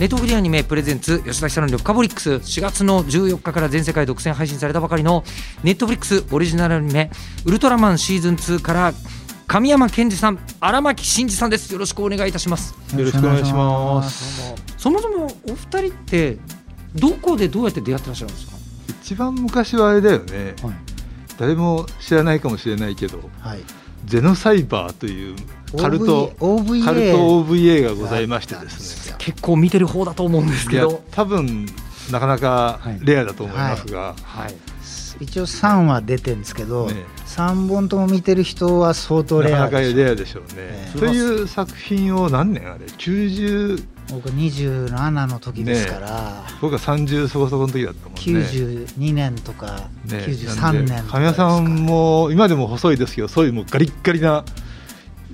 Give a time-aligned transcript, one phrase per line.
[0.00, 5.24] ネットフリアニメプレゼンツ吉田久典の深掘りックス4月の14日から全世界独占配信されたばかりの
[5.62, 7.10] ネットフリックスオリジナルアニメ
[7.44, 8.94] ウルトラマンシーズン2から
[9.46, 11.70] 神山健二さん荒牧真二さんです。
[11.70, 12.74] よろしくお願いいたします。
[12.96, 14.54] よろしくお願いします。
[14.78, 16.38] そもそもお二人って
[16.94, 18.56] どこでどうやって出会ってらっしゃるんですか？
[19.02, 20.74] 一番昔はあれだよね、はい、
[21.36, 23.58] 誰も知らないかもしれないけど、はい、
[24.04, 25.36] ゼノサイバーという
[25.78, 29.16] カルト OVA カルト OVA がございましてですね。
[29.18, 31.02] 結構見てる方だと思うんですけど。
[31.10, 31.66] 多分
[32.10, 34.54] なかなかレアだと思いますが、はい、はい、
[35.20, 36.94] 一応3話出てるんですけど、ね、
[37.26, 48.20] 3本とも見てる人は相当レアなかなかレアでしょうね、ね、という作品を何年あれ90僕27の時ですから、ね、僕は30そこそこの時だったもんね。
[48.20, 54.44] 92年とか、ね、93年神谷さんも今でも細いですけどそういうもうガリッガリな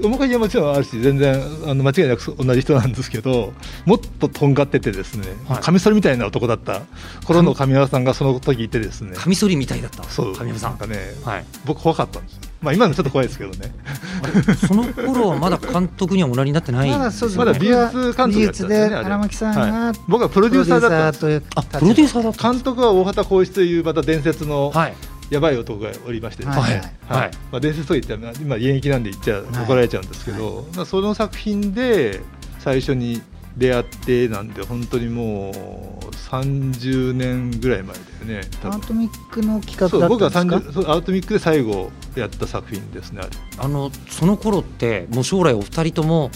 [0.03, 3.55] 面影はもちろんあるし全然あの間違いなく同じ人なんですけど
[3.87, 6.83] もっととんがっててですね、はい、カミソリみたいな男だった。
[7.25, 9.17] 頃の神山さんがその時いてですね。
[9.17, 10.05] カミソリみたいだった。
[10.05, 10.37] そう。
[10.37, 10.79] 神山さん。
[10.79, 13.75] かね、はい、僕怖かったんですまあ今のちょっと怖いですけどね。
[14.67, 21.61] その頃はまだ監督にはおなりになってないまだそうまだ美術監督やったで荒牧さんが、はい、僕はプロデューサーだった。
[21.61, 24.95] あプロデューサーだった監督は大畑浩一というまた伝説の、はい。
[25.29, 26.45] やばい男がおりまして。
[26.45, 27.21] ですね、はい。
[27.21, 27.31] はい。
[27.51, 32.21] まあ、伝説といって今現役なんで言っちゃ怒られちゃうんですけど、はい、その作品で
[32.61, 33.23] 最初に
[33.57, 43.23] 出会ってなんで本当にもう30年ぐらい前だよねアートミックの企画だ僕は30アートミックで最後やった作品ですね
[43.59, 46.31] あのその頃ってもう将来お二人とも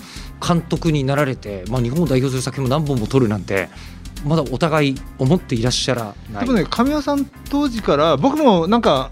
[0.47, 3.69] 監督になられて、まあ、日本を代表する作品も何本も撮るなんて
[4.25, 6.45] まだお互い思っていらっしゃらない。
[6.45, 9.11] でもね神谷さん当時から僕もなんか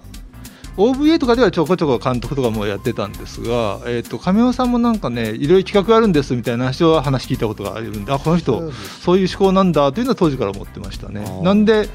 [0.78, 11.24] OVA とかではちょこちょこ監督とかもやってたんですが、えーと、亀尾さんもなんかねいろいろ企画あるんですみたいな話を話聞いたことがあるんであこの人そういう思考なんだというのは当時から思ってましたね。
[11.42, 11.88] なんで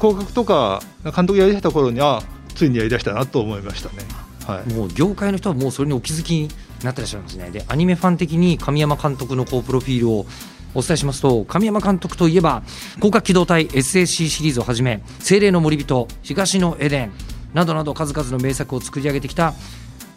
[0.00, 2.20] 広角とか監督やりだした頃にあ
[2.54, 4.04] ついにやりだしたなと思いましたね。
[4.46, 6.48] はい、もう業界の人はもうそれにお気づきに
[6.82, 7.50] なってらっしゃるんですね。
[7.50, 10.26] でアニメファン的に神山監督のこうプロフィールを
[10.74, 12.62] お伝えしますと神山監督といえば
[12.96, 17.12] 広角機動隊 SAC シリーズをはじめ精霊の森人東のエデン
[17.54, 19.54] などなど数々の名作を作り上げてきた、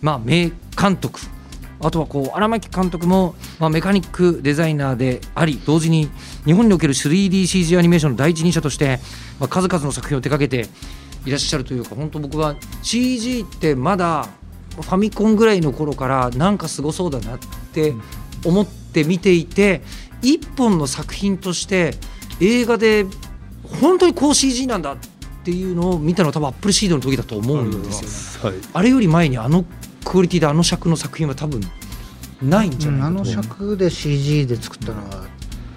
[0.02, 1.20] まあ、名監督。
[1.80, 6.10] あとはこう荒牧監督も、まあ、メカニックデザイナーであり同時に
[6.44, 9.00] 日本における 3DCG アニメーションの第一人者として、
[9.40, 10.68] まあ、数々の作品を手掛けて
[11.28, 14.28] いらっしゃるというか本当僕は CG ってまだ
[14.72, 17.40] ファミコンぐらいの頃からなんかすごそうだなっ
[17.74, 17.94] て
[18.46, 19.82] 思って見ていて
[20.22, 21.94] 一本の作品として
[22.40, 23.06] 映画で
[23.82, 25.17] 本当にこう CG なんだって
[25.52, 29.66] いうのを見たのは多分アップルシードの時だと思うんですよね、はい、あれより前にあの
[30.06, 31.62] クオリティであの尺の作品は多分
[32.42, 33.16] ないんじゃないかと、う。
[33.16, 35.26] ん、あの尺で CG で作ったのは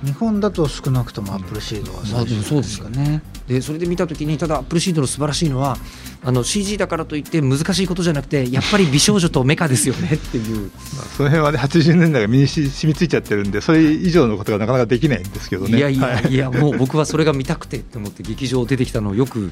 [0.04, 3.22] 日本だと少なくともアップルシードは最初ですかね。
[3.50, 5.76] でそれで見た時にただアップルシードの素晴らしいのは
[6.22, 10.70] あの CG だからといって難しいことじゃなくてやっぱり美少女とメカですよねっていう。
[11.16, 15.78] その辺はね80年代が身に染みついちゃってるんでそれ以上のことがなかなかできないんですけどね。
[15.78, 16.36] いやいやい。
[16.36, 19.50] や、もう僕はそれが見たくてと思って劇場出てきたのをよく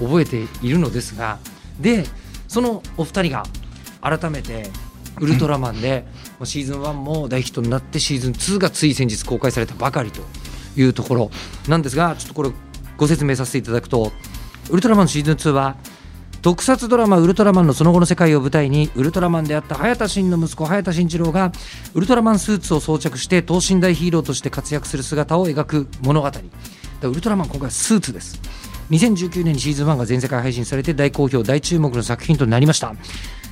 [0.00, 1.38] 覚えているのですが
[1.78, 2.04] で
[2.48, 3.44] そのお二人が
[4.00, 4.70] 改めて
[5.20, 6.04] ウルトラマンで
[6.42, 10.22] シーズン1も大ヒットになってシーズン2がつい先日公開されたばかりと
[10.76, 11.30] いうところ
[11.68, 12.50] なんですがちょっとこれ
[13.00, 14.12] ご説明させていただくと
[14.68, 15.76] ウルトラマンシーズン2は
[16.42, 21.50] 特撮ドラマ「ウルトラマン」のその後の世界を舞台にウルトラマンであった早田真の息子早田真一郎が
[21.94, 26.30] ウルトラマンスーツを装着して等身大ヒーローとして活躍する姿を描く物語。
[27.02, 28.38] ウルトラマン今回はスーツです。
[28.90, 32.94] 2019年にシーズン1が全世界配信されて大好評大注目の作品となりました。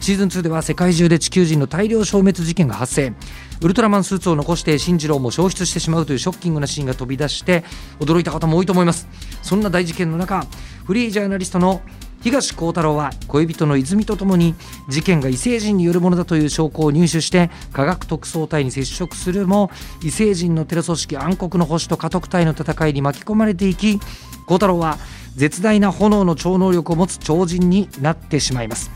[0.00, 3.12] シーズン2では世界中で地球人の大量消滅事件が発生。
[3.60, 7.64] ウルトラマンスーツを残して進次郎も消失してしまうというショッキングなシーンが飛び出して
[8.00, 9.08] 驚いた方も多いと思います。
[9.42, 10.46] そんな大事件の中
[10.86, 11.82] フリージャーナリストの
[12.20, 14.54] 東幸太郎は恋人の泉とともに
[14.88, 19.70] 事件が異星人によるものだという証拠を入手して科学特捜隊に接触するも
[20.02, 24.00] 異星人のテロ組織暗黒の星と家督隊の戦いに巻き込まれていき
[24.46, 24.98] 幸太郎は
[25.38, 28.90] 絶大な炎の超能力を持つ超人になってしまいます。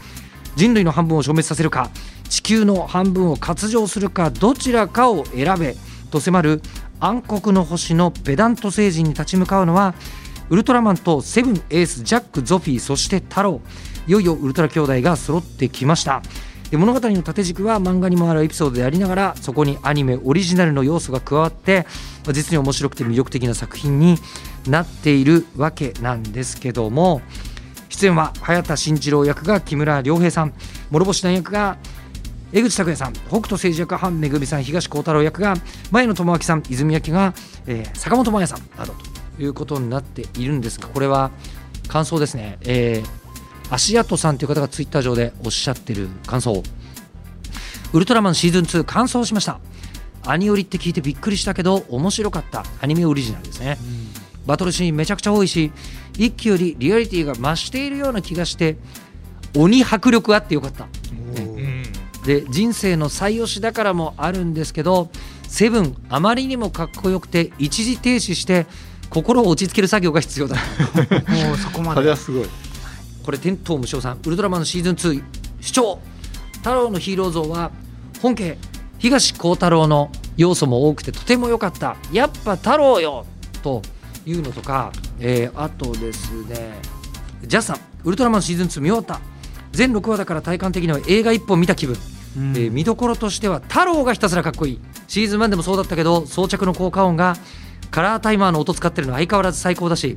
[0.57, 1.91] 人類の半分を消滅させるか
[2.29, 5.77] 地球の半分を割譲するかどちらかを選べ
[6.11, 6.63] と迫る
[7.01, 9.95] 暗黒の星のペダント星人に立ち向かうのは
[10.51, 13.61] ウルトラマンとセブンエースジャックゾフィーそして太郎。
[14.09, 16.23] いよいよウルトラ兄弟が揃ってきました。
[16.73, 21.87] 物語の縦軸は漫画にもあるエピソードでありながらそこにアニメオリジナルの要素が加わって
[22.33, 24.17] 実に面白くて魅力的な作品に
[24.67, 27.23] なっているわけなんですけども
[27.89, 30.55] 出演は早田慎次郎役が木村良平さん
[30.91, 31.77] 諸星団役が
[32.53, 35.55] 江口拓也さん北斗政治役半めぐみさん東幸太郎役が
[35.91, 37.35] 前野智明さん泉役が、
[37.67, 38.95] えー坂本真綾さんなど
[39.37, 41.31] ということになっているんですがこれは
[41.89, 43.23] 感想ですね、えー
[43.73, 46.63] 足跡さんという方がツイッター上でおっしゃってる感想。
[47.95, 49.61] ウルトラマンシーズン2完走しました。
[50.27, 52.65] アニオリって聞いてびっくりしたけど面白かった。
[52.83, 53.79] アニメオリジナルですね、
[54.47, 55.73] バトルシーンめちゃくちゃ多いし
[56.15, 58.77] 一期よりリアリティが増しているような気がして
[59.57, 60.87] 鬼迫力あってよかった。
[61.13, 61.83] うん。
[62.25, 65.11] で人生の最推しだからもあるんですけど
[65.49, 68.67] セブンあまりにもかっこよくて一時停止して
[69.11, 70.57] 心を落ち着ける作業が必要だ。
[70.57, 70.63] も
[71.55, 72.01] うそこまで。
[72.01, 72.49] それはすごい。
[73.23, 75.23] これ天童無償さんウルトラマンのシーズン2
[75.61, 75.99] 主張。
[76.59, 77.73] 太郎のヒーロー像は
[78.21, 78.57] 本家
[78.99, 81.97] 東光太郎の要素も多くてとても良かった。
[82.13, 83.27] やっぱ太郎よ
[83.63, 83.83] と
[84.27, 86.81] いうのとか、えーあとですね
[87.45, 89.21] ジャスさんウルトラマンシーズン2見終わった。
[89.73, 91.97] 全6話だから体感的には映画1本見た気分。
[92.37, 92.57] うん。
[92.57, 94.81] えー見どころとしては太郎がひたすらかっこいい。
[95.09, 97.37] シーズン1でもそうだったけど装着の効果音が
[97.91, 100.17] カラータイマーの音使ってるの相変わらず最高だし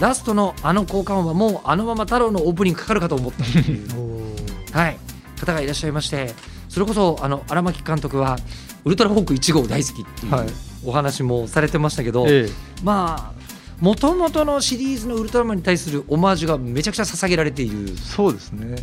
[0.00, 3.44] ラストのあの効果音はもうあのまま太郎のオープニングかかるかと思った。
[4.78, 4.98] はい、
[5.40, 6.34] 方がいらっしゃいまして
[6.68, 8.38] それこそあの荒牧監督は
[8.84, 10.48] ウルトラホーク1号大好きっていうはい。
[10.84, 12.48] お話もされてましたけど、え。
[12.84, 13.45] まあ
[13.80, 17.90] もともとのシリーズのウルトラマンに対するオマージュがめちゃくちゃ捧げられている。
[17.90, 18.76] えそうですね。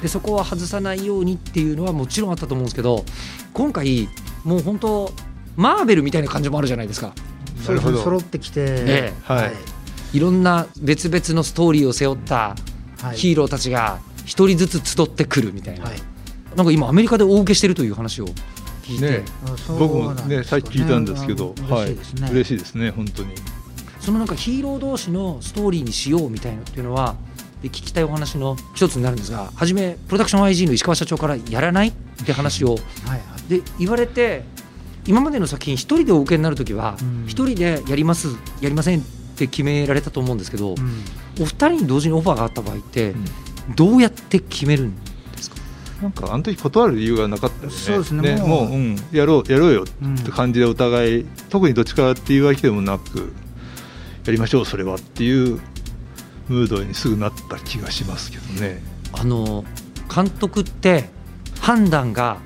[0.00, 3.04] でそこは外さないようにっていうのはもちろんあったと思うんですけど
[3.54, 4.08] 今回
[4.44, 5.12] もう本当
[5.56, 7.12] マーベルみたいな感じもあるじゃないですか。
[7.64, 7.92] そうですね。
[7.92, 8.04] なるほど。
[8.04, 9.52] 揃ってきて、ええはい。
[10.12, 12.56] いろんな別々のストーリーを背負った
[13.00, 13.16] はい。
[13.16, 15.94] ヒーローたちが一人ずつ集ってくるみたいな、はい。
[16.54, 18.26] なんか今アメリカで大受けしてるという話を
[18.84, 19.24] 聞いて、ね。
[19.78, 23.34] 僕もねさっき聞いたんですけど、うんはい嬉しいですね、嬉しいですね本当に
[24.06, 27.16] そのなんかヒーロー同士のストーリーにしようみたいなっていうのは
[27.60, 31.92] で聞きたいお話の一つになるんですが初めプロダクション IG の石川社長からやらないっ
[32.24, 32.78] て話をはい。
[33.08, 33.50] はい。
[33.50, 34.44] で言われて
[35.06, 37.24] 今までの作品一人でお受けになる時はうん。
[37.26, 38.28] 一人でやります
[38.60, 39.02] やりませんっ
[39.36, 41.04] て決められたと思うんですけど、うん。
[41.42, 43.12] お二人に同時にオファーがあった場合って
[43.74, 44.94] どうやって決めるん
[45.32, 45.56] ですか？
[46.00, 47.76] なんかあの時断る理由がなかったよね。
[47.76, 48.36] そうですね。
[48.36, 48.48] もう。
[48.48, 50.14] もう、うん、やろうやろうようん。
[50.14, 53.32] って感じでお互い、特にどっちからっていうわけでもなく
[54.26, 55.60] やりましょうそれはっていう
[56.48, 58.80] ムードにすぐなった気がしますけどね
[59.12, 59.64] あの
[60.14, 61.08] 監督って
[61.60, 62.38] 判断が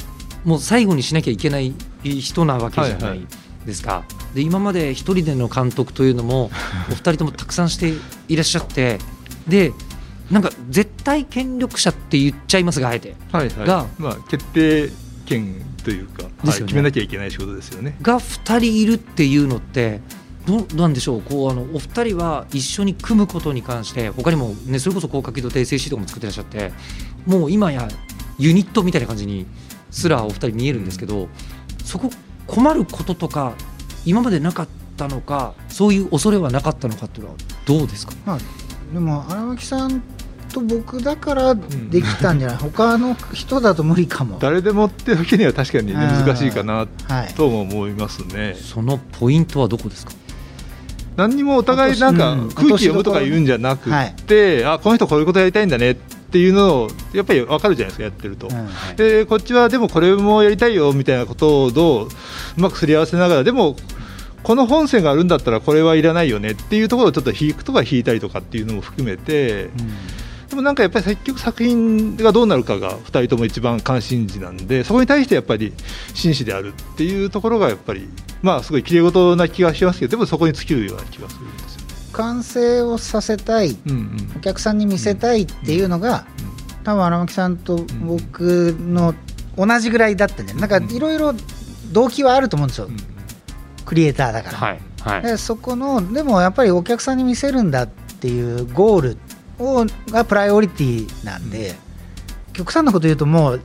[0.44, 3.26] もう最後にしなきゃいけない人なわけじゃないはいはい
[3.66, 4.04] ですか。
[4.34, 6.50] 今まで一人での監督というのも
[6.90, 7.92] お二人ともたくさんして
[8.28, 8.98] いらっしゃって
[9.48, 9.72] で
[10.30, 14.88] なんか絶対権力者って言っちゃいますがあえてはいはいがまあ、決定
[15.26, 20.00] 権というか、はい、決めなきゃいけない仕事ですよねが二人いるっていうのって
[20.46, 21.22] どうなんでしょう。
[21.22, 26.72] こうあのお二人は一緒に組むことに関して他にも、ね、それこそ高架機動低静止とかも作ってらっしゃって
[27.26, 27.88] もう今や
[28.38, 29.46] ユニットみたいな感じに
[29.90, 31.28] すらお二人見えるんですけど、
[31.84, 32.10] そこ
[32.46, 33.54] 困ることとか
[34.04, 38.14] 今までなかったのかそういう恐れはなかったのかっていうのはどうですか？
[38.24, 38.38] まあ、
[38.92, 40.02] でも荒牧さん
[40.52, 48.54] と僕だからできたんじゃない、他の人だと無理かも、誰でもってわけには確かに、難しいかなはい、とも思いますね。
[48.54, 50.12] そのポイントはどこですか？
[51.20, 52.48] 何にもお互いなんかうん。
[52.50, 58.48] 空気読むとか言うんじゃなくって、あこの人こういうことやりたいんだねっていうのをやっぱり分かるじゃないですかやってると。
[58.48, 62.08] うんでこっちはでもこれもやりたいよみたいなことをどうう
[62.56, 63.76] まくすり合わせながらでも
[64.42, 69.70] この本線があるんだったらこれはいらないよねっていうところをちょっと引くとか引いたりとかっていうのも含めてで
[70.60, 75.72] もなんかやっぱり結局作品がどうなるかが2人とも一番関心事なんでそこに対してやっぱり
[76.14, 78.08] 真摯であるっていうところがやっぱり
[78.42, 81.86] まあすごい綺麗事な気がしますけどでもそこに尽きるような気がするんですよね。
[82.12, 84.32] 完成をさせたいうんうん。
[84.36, 86.26] お客さんに見せたいっていうのが、
[86.84, 89.14] 多分荒牧さんと僕の
[89.56, 90.68] 同じぐらいだったんじゃない？
[90.68, 91.34] なんかいろいろ
[91.92, 92.96] 動機はあると思うんですよ、うん。
[93.84, 95.22] クリエイターだから、はいはい。
[95.22, 99.16] でそこのでもやっぱりお客さんに見せるんだっていうゴール
[99.60, 101.76] をがプライオリティなんで、
[102.52, 103.60] 極端なこと言うともう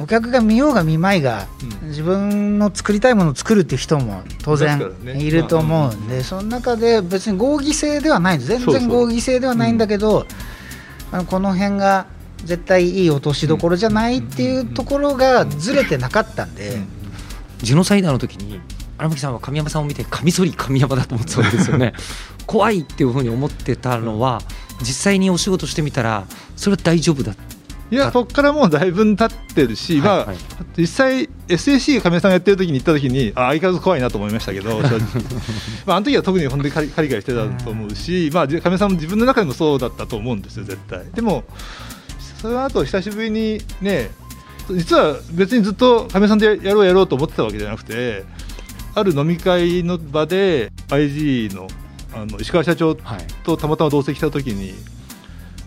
[0.00, 1.46] お客が見ようが見まいが、
[1.82, 1.88] うん。
[1.88, 8.38] 自分の作りたいものを作るっていう人も当然いると思うんで、その中で別に合議制ではない。
[8.38, 10.26] んです全然合議制ではないんだけど、
[11.12, 12.06] あのこの辺が
[12.44, 16.78] 絶対いい落としどころじゃないっていうところがずれてなかったんで、
[17.58, 18.60] ジェノサイダーの時に
[19.02, 21.92] 荒牧さんは神山さんを見てカミソリ神山だと思ってたんですよね。
[22.46, 24.42] 怖いっていうふうに思ってたのは
[24.80, 26.24] 実際にお仕事してみたら
[26.56, 27.34] それは大丈夫だ
[27.90, 30.36] いやそこからもうだいぶ経ってるし、はいまあはい。
[30.76, 34.80] 実際 SAC 亀井さんがやってる時に行った時にあ相変わらず怖いなと思いましたけど
[35.86, 41.04] まああの時は特に本当にカリカリしてたと思うし、まあじ亀井さんも自分の中でもそうだったと思うんですよ絶対。
[41.14, 41.44] でも
[42.40, 44.10] その後久しぶりにね
[44.70, 48.24] 実は別にずっと亀井さんでやろうやろうと思ってたわけじゃなくて
[48.94, 51.68] ある飲み会の場で IG の
[52.14, 53.26] あの石川社長はい。
[53.42, 54.74] とたまたま同席した時に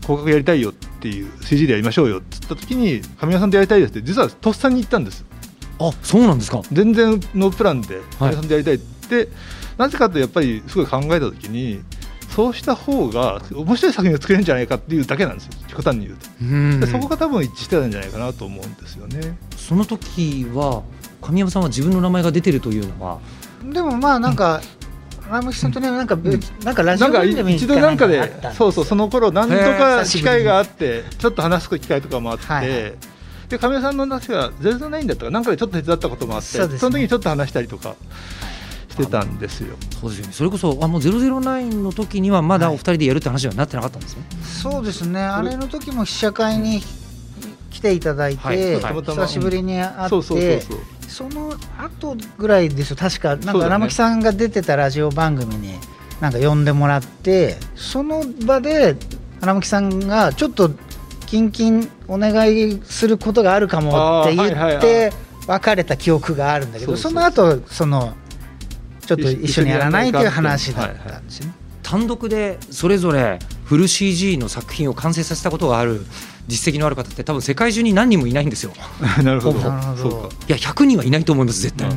[0.02, 5.26] 広告やりたいよっていう CG でやりましょうよって言った時に神谷さんでやりたいですって実はとっさに言ったんです。
[5.80, 6.62] あそうなんですか。
[6.72, 9.28] 全然ノープランで神谷さんでやりたいって、
[9.78, 11.82] なぜかとやっぱりすごい考えた時に
[12.30, 16.80] そうした方が面白い作品を作れるんじゃないかっていうだけなんですよ極端に言うと、うん。
[16.80, 19.38] でそこが多分一致してたんじゃないかなと思うんですよね。
[19.58, 20.84] その時は
[21.26, 23.20] 神山さんは自分の名前が出てるというのは
[23.64, 24.62] でもまあなんか、
[25.30, 32.96] ラムキさんとねなんか別、なんかラジオなんか番組一度なんかでそうそうその頃何度へかー機会があってちょっと話す機会とかもあって、
[33.50, 37.96] で亀井さんの話はゼロゼロナインだったかなんかでちょっと手伝ったこともあってその時にちょっと話したりとか
[38.90, 39.76] してたんですよ。
[40.00, 40.34] そうですよね。
[40.34, 45.22] それこそあもう009の時にはまだお二人でやるって話にはなってなかったんですね、そうですね。
[45.22, 46.82] あれの時も試写会に
[47.76, 50.62] 来ていただいて、久しぶりに会って、
[51.10, 53.36] その後ぐらいですよ確か。
[53.36, 55.74] なんか荒牧さんが出てたラジオ番組に
[56.22, 58.96] なんか呼んでもらってその場で
[59.42, 60.72] 荒牧さんがちょっと
[61.26, 65.12] キンキンお願いすることがあるかもって言って
[65.46, 68.16] 別れた記憶があるんだけどその後その
[69.06, 71.54] ちょっと一緒にやらないという話だったんですよね。
[71.84, 76.06] 単独でそれぞれフル CG の作品を完成させたことがある
[76.48, 78.72] 実績のある方って多分世界中に何人もいないんですよ。
[79.24, 79.60] なるほど。
[79.62, 80.30] そうか。
[80.48, 81.94] いや100人はいないと思います絶対、う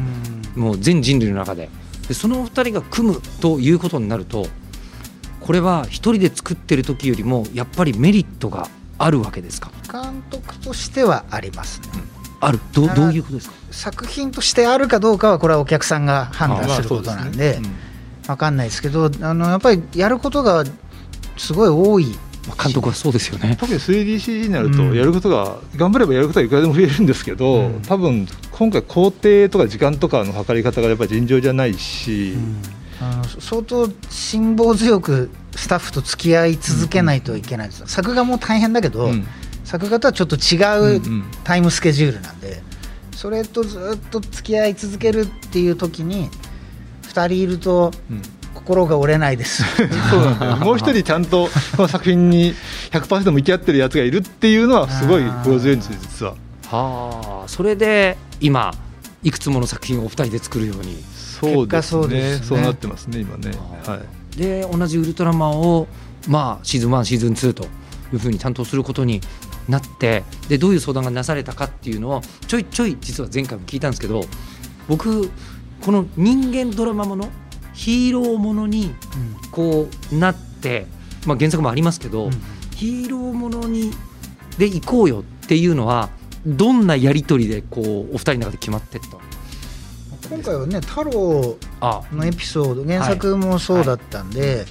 [0.59, 0.63] ん。
[0.63, 1.69] もう全人類の中で。
[2.09, 4.47] でそのお二人が組むということになると
[5.41, 9.71] これは一人で作ってる時よりもやっぱりメリットがあるわけですか？
[9.93, 11.89] 監督としてはありますね。
[12.41, 12.61] ある。
[12.73, 13.55] どどういうことですか？
[13.71, 17.75] 作品としてあるかどうかはこれはお客さんが判断することなんでまあそうすね。
[18.27, 20.65] 分かんないですけどあのやっぱりやることが
[21.37, 23.57] すごい多いまあ監督はそうですよね。
[23.59, 24.77] 特に 3DCG になるうん。
[24.77, 27.83] とやることが、頑張ればやることはいくらでも増えるんですけど、うん。
[27.83, 32.35] 多分今回工程とか時間とかの測り方がやっぱり尋常じゃないし、
[33.01, 39.27] あの相当辛抱強くスタッフと付き合い続けないといけないです、作画も大変だけど、うん。
[39.69, 40.57] 作画とはちょっと違
[40.97, 42.63] うんううんタイムスケジュールなんで
[43.15, 46.31] それとずっと付き合い続けるっていう時に
[47.03, 48.23] 2人いるとうん
[48.69, 49.65] 心が折れないです。
[50.11, 50.57] そうなんだよ。
[50.59, 52.53] もう一人ちゃんとこの作品に
[52.91, 56.35] 100%向き合ってるやつがいるっていうのはすごい心強いんですよ実は。
[56.67, 57.49] はあ。
[57.49, 58.75] それで今
[59.23, 61.03] いくつもの作品をお二人で作るように。
[61.41, 62.03] そう結果ですね。
[62.03, 62.47] そうですね。
[62.47, 63.53] そうなってますね今ね。
[63.87, 63.97] は
[64.37, 64.39] い。
[64.39, 65.87] で同じウルトラマンを、
[66.29, 67.67] まあ、シーズン1シーズン2とい
[68.17, 69.23] うふうに担当することに
[69.67, 74.25] なってでどういう相談がなされたかっていうのをちょいちょい実は前回も聞いたんですけど
[74.89, 75.31] 僕
[75.83, 77.29] この人間ドラマもの
[77.79, 78.93] ヒーローものに
[79.53, 80.87] こうなって、
[81.25, 82.31] まあ、原作もありますけど、うん。
[82.75, 83.93] ヒーローものに
[84.59, 86.11] で行こうよっていうのは
[86.45, 87.81] どんなやり取りでこ
[88.11, 89.17] うお二人の中で決まってった？
[90.29, 92.03] 今回はね太郎あ。
[92.13, 94.67] のエピソード原作もそうだったんで、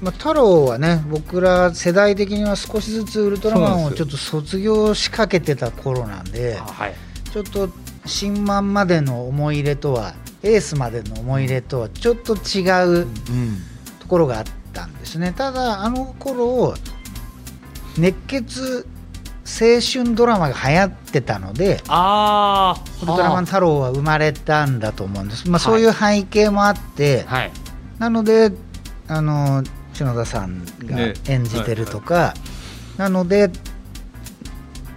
[0.00, 6.94] まあ、太郎はね僕ら世代的には少しずつウルトラマンをちょっと卒業しかけてた頃なんであはい。
[7.32, 7.68] ちょっと
[8.06, 13.06] 新マンまでの思い入れとはエースまでの思い入れとはちょっと違ううん
[14.00, 15.32] ところがあったんですね。
[15.32, 16.74] ただあの頃
[17.98, 18.86] 熱血
[19.44, 27.50] 青春ドラマが流行ってたのでああウルトラマン太郎は生まれたんだと思うんです、まあ、そういう背景もあって、はい。
[27.98, 28.52] なので
[29.08, 31.14] あの篠田さんがね。
[31.28, 32.34] 演じてるとか、
[32.96, 33.50] なので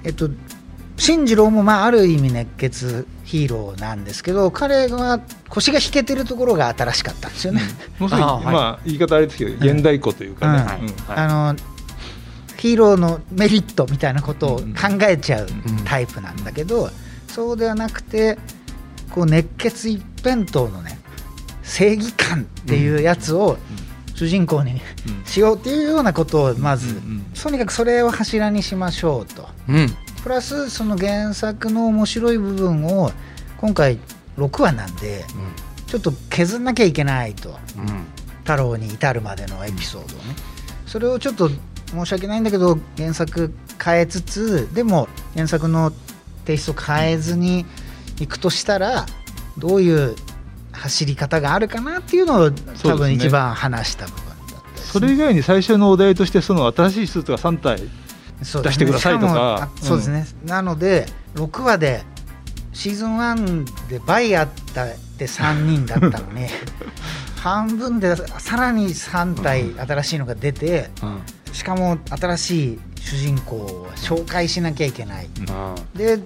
[0.03, 0.29] えっと
[0.97, 7.62] 進次郎もまあある意味熱血ヒーローなんですけど彼は腰が引けてるところが新しかったんですよね。
[8.00, 10.60] まあ言い方あれですけど現代っ子というかね。
[10.60, 10.79] うんはい。
[10.79, 10.88] うん。
[10.88, 10.96] はい。
[11.17, 11.60] あの
[12.58, 14.63] ヒーローのメリットみたいなことを考
[15.10, 16.89] えちゃううんタイプなんだけど、
[17.27, 18.38] そうではなくて
[19.12, 21.00] こう熱血一辺倒のね
[21.63, 23.58] 正義感っていうやつを
[24.13, 25.25] 主人公にうん。
[25.25, 27.25] しようっていうようなことをまず、うんうん。
[27.34, 29.50] とにかくそれを柱にしましょうと。
[29.67, 33.12] うんプラスその原作の面白い部分を
[33.58, 34.00] 今回
[34.38, 35.24] 6話なんで
[35.86, 37.50] ちょっと削んなきゃいけないと。
[37.77, 38.05] うん。
[38.39, 40.36] 太郎に至るまでのエピソードをね。
[40.88, 41.51] それをちょっと
[41.91, 43.53] 申し訳ないんだけど原作
[43.84, 45.91] 変えつつでも原作の
[46.46, 47.67] テイスト変えずに
[48.20, 49.05] いくとしたら
[49.60, 50.15] どういう
[50.72, 57.79] 走り方があるかなっていうのを多分一番話した部分だったねそれ以外に最初のお題としてその新しいスーツが3体
[58.42, 59.70] 出してくださいとか。
[59.82, 62.04] そうですね、なので6話で
[62.74, 64.88] シーズン1で倍あったっ
[65.18, 66.48] て3人だったのに
[67.42, 71.22] 半分でさらに3体新しいのが出てうん。
[71.56, 75.30] しかも新しい主人公を紹介しなきゃいけない。
[75.38, 75.98] うん。
[75.98, 76.22] でい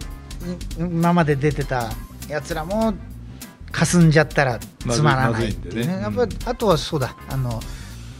[0.79, 1.91] 今まで出てた
[2.27, 2.93] やつらも
[3.71, 6.01] 霞んじゃったらつまらないっていうね。
[6.01, 6.37] やっままずいんでね。
[6.43, 7.61] ぱあとはそうだあの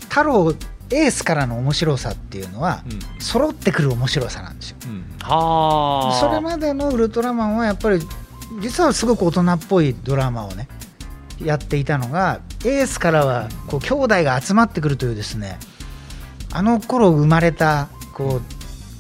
[0.02, 0.54] 太郎
[0.92, 3.22] エースからの面白さっていうのはうん。
[3.22, 4.78] 揃ってくる面白さなんですよ。
[4.86, 5.06] うん。
[5.22, 6.20] はあ。
[6.20, 8.00] それまでのウルトラマンはやっぱり
[8.62, 10.68] 実はすごく大人っぽいドラマをね
[11.44, 15.60] やっていたのがエースからはこう兄弟が集まってくるというですね
[16.52, 18.42] あの頃生まれたこう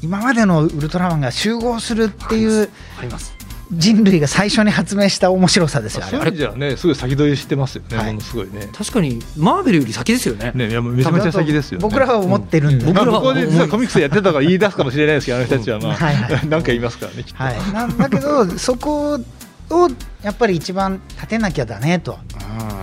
[0.01, 2.69] 今までのウルトラマンが集合するっていう
[2.99, 3.35] あります
[3.71, 8.07] 人類が最初に発明した面白さですよあれじゃねすごい先取りしてますよね、はい。
[8.07, 8.67] ものすごいね。
[8.73, 10.51] 確かにマーベルより先ですよね。
[10.55, 11.83] ねいやもうめちゃめちゃ先ですよね。
[11.83, 12.93] 僕らは思ってるんで、うん。
[12.93, 13.33] 僕らはコ
[13.77, 15.79] ミックスやってたとか言い出すかもしれないですけどあの人たちは。
[15.79, 16.47] まあ、はいはい。
[16.47, 19.19] なんか言いますからねはい、なんだけどそこ
[19.69, 19.89] を
[20.23, 22.17] やっぱり一番立てなきゃだねと。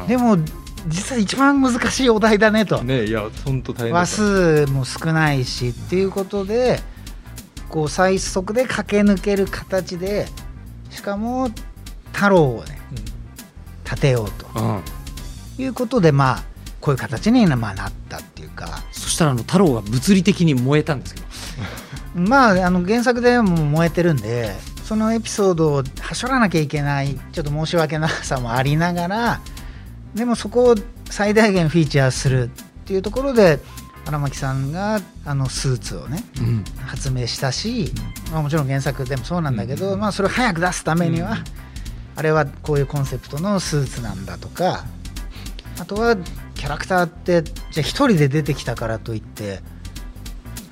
[0.00, 0.06] うん。
[0.06, 0.38] でも
[0.86, 2.82] 実は一番難しいお題だねと。
[2.84, 6.78] ねいや本当大変だ話数も少ないしっていうことで
[7.68, 10.26] こう最速で駆け抜ける形で
[10.96, 11.50] しかも
[12.12, 12.78] 太郎をね
[13.84, 14.46] 立てようと。
[14.60, 14.82] うん。
[15.58, 16.44] いうことでまあ
[16.80, 18.82] こういう形にまあなったっていうか。
[18.92, 21.26] そしたらあの太郎が物理的に燃えたんですけど。
[22.16, 29.40] まああの原作でも燃えてるんでそのエピソードをはしょらなきゃいけないちょっと申し訳なさもありながら
[30.14, 30.74] でもそこを
[31.10, 32.48] 最大限フィーチャーするっ
[32.86, 33.58] ていうところで
[34.06, 36.64] 荒牧さんがあのスーツをねうん。
[36.86, 37.92] 発明したし、
[38.32, 41.38] まあ、もちろん原作でもそうなんだけど、まあ、それを早く出すためには、
[42.14, 44.84] あれはこういうコンセプトのスーツなんだとか
[45.78, 46.16] あとは
[46.54, 49.60] キャラクターってじゃあ一人で出てきたからといって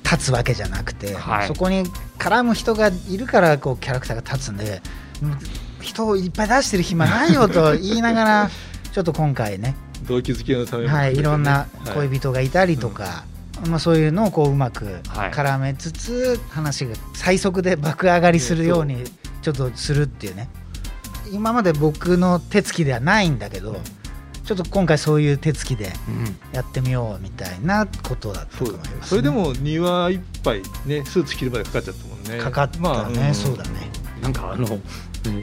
[0.03, 1.47] 立つわけじゃなくて、はい。
[1.47, 1.83] そこに
[2.17, 4.81] 絡む人がいるからこうキャラクターが立つんで
[5.21, 5.37] うん
[5.81, 8.49] 人をいっぱい出してる暇ないよと言いながら
[8.91, 9.75] ちょっと今回ね
[10.07, 11.21] 動機づけのためもはい、い。
[11.21, 13.25] ろんなはい恋人がいたりとか、
[13.67, 15.31] まあ、そういうのをこううまくはい。
[15.31, 19.03] 絡めつつ、話が最速で爆上がりするように
[19.41, 20.49] ちょっとするっていうね。
[21.31, 23.79] 今まで僕の手つきではないんだけど
[24.43, 26.37] ちょっと今回そういう手つきでうん。
[26.53, 32.43] やってみようみたいなことだったと思います、それでも庭いっぱいねスーツ着るまでかかっちゃったもんね。
[32.43, 33.33] かかったね、まあん。
[33.35, 33.89] そうだね。
[34.21, 34.83] なんかあのうん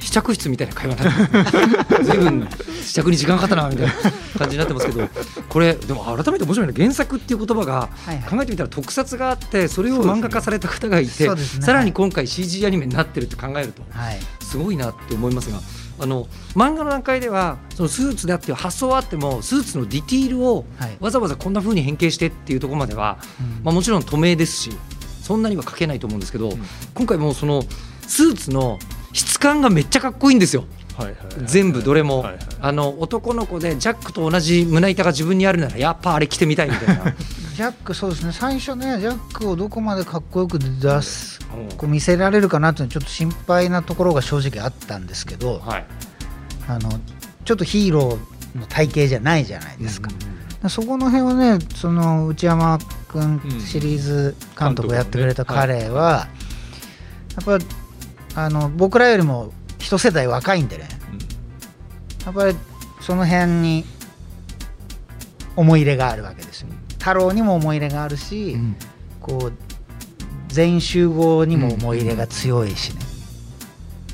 [0.00, 1.10] 試着室みたいな会話にな
[1.42, 2.48] って 随分
[2.82, 3.92] 試着に時間かかったなみたいな
[4.38, 5.08] 感じになってますけど
[5.48, 8.30] これでも改めて面白いね原作っていう言葉がはいはい。
[8.30, 11.66] 考えてみたら特撮があってそれを漫画化された方がいて、そうですね。
[11.66, 14.18] さらに今回 CG アニメになってるって考えるとはい。
[14.42, 15.60] すごいなって思いますが
[15.98, 20.96] あの漫画の段階ではそのスーツであっていう発想はあってもスーツのディティールをはい。
[21.00, 23.64] わざわざこんな風に変形してっていうところまでは、うん。
[23.64, 24.70] まあ、もちろん透明ですし
[25.22, 26.52] そんなには書けないと思うんですけど、
[26.94, 27.62] 今回もうその
[28.08, 28.78] スーツの
[29.12, 30.64] 質感がめっちゃかっこいいんですよ。
[31.44, 32.42] 全部どれも、はいはい。
[32.60, 37.04] あの男の子でジャックと同じ胸板が自分にあるならやっぱあれ着てみたいみたいな。
[37.54, 38.32] ジャックそうですね。
[38.32, 41.76] 最初ねジャックをどこまでかっこよく出すうん。
[41.76, 45.84] こう見せられるかなっていうのはちょっと心配なところが正直あったんですけど、はい。
[46.68, 46.90] あの
[47.44, 50.10] ちょっとヒーローの体型じゃないじゃないですか、
[50.68, 56.28] そこの辺はねその内山君うんシリーズ監督をやってくれた彼は、
[57.46, 57.64] やっぱ
[58.34, 60.88] あの僕らよりも一世代若いんでね。
[62.24, 62.56] やっぱり
[63.00, 63.84] その辺に
[65.56, 66.68] 思い入れがあるわけですよ。
[66.98, 68.76] 太郎にも思い入れがあるし、うん。
[69.20, 69.52] こう
[70.48, 72.92] 全員集合にも思い入れが強いし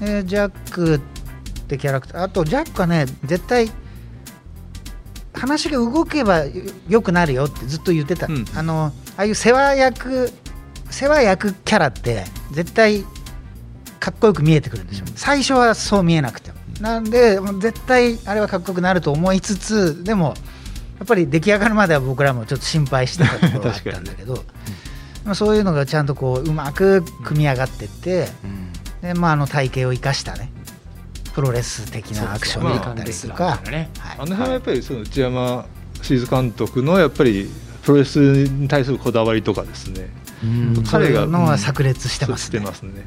[0.00, 1.00] ね、でジャックっ
[1.66, 3.70] てキャラクターあとジャックはね絶対
[5.33, 6.44] 話が動けば
[6.88, 8.44] よくなるよってずっと言ってた、うん。
[8.54, 10.31] あのああいう世話役
[10.90, 13.04] 世話役キャラって絶対
[13.99, 16.59] かっこよく見えてくるんですよ、最初はそう見えなくても。
[16.81, 20.35] なんで絶対あれはかっこよくなると思いつつでも
[20.99, 24.45] やっぱり出来上がるまでは僕らもちょっと心配してたところがあったんだけど、
[25.25, 28.73] まあ、そういうのがちゃんとこううまく組み上がってって、うん。
[29.03, 30.51] でまあ、あの体型を生かしたね。
[31.35, 33.61] プロレス的なアクションだったりとか、
[34.19, 35.67] あの辺はやっぱりその内山
[36.03, 37.49] シリーズ監督のやっぱり
[37.83, 40.09] プロレスに対するこだわりとかですね。
[40.43, 40.85] うん。
[40.85, 42.61] 彼がのは炸裂してますね。
[42.61, 43.07] ね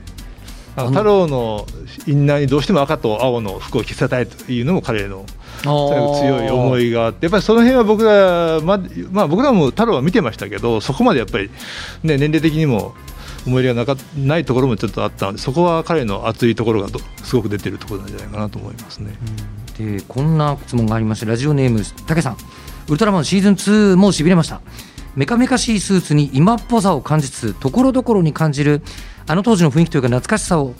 [0.75, 1.65] 太郎の
[2.07, 5.25] インナーにどうしても赤と青の服を着せたいというのも彼の
[5.63, 8.79] 強い思いがあってやっぱりその辺は僕らま
[9.11, 11.49] まあ僕らも太郎は見てましたけどそこまでやっぱり、
[12.03, 12.95] ね、年齢的にも
[13.45, 19.13] 思い入れがなかないところもちょっとあったのでそこは彼の熱いところがどすごく出てるところなんじゃないかなと思いますね。
[19.79, 22.37] えーこんな質問がありましてラジオネームたけさん。
[22.87, 24.61] ウルトラマンシーズン2もしびれました
[25.15, 28.81] メカメカしいスーツに今っぽさを感じつつところどころに感じる
[29.27, 30.73] あの当時の雰囲気というか懐かしさを